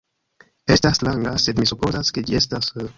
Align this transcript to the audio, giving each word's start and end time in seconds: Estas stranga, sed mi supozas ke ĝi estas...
Estas 0.77 0.97
stranga, 1.01 1.35
sed 1.47 1.63
mi 1.65 1.71
supozas 1.73 2.13
ke 2.17 2.29
ĝi 2.31 2.43
estas... 2.45 2.77